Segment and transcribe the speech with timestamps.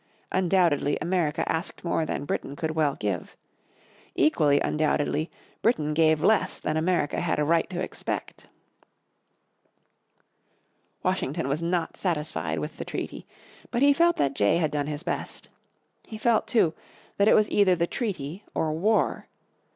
[0.31, 3.37] Undoubtedly America asked more than Britain could well give.
[4.15, 5.29] Equally undoubtedly
[5.61, 8.47] Britain gave less than America had a right to expect.
[11.03, 13.27] Washington was not satisfied with the treaty,
[13.69, 15.49] but he felt that Jay had done his best.
[16.07, 16.73] He felt, too,
[17.17, 19.27] that it was either the treaty or war.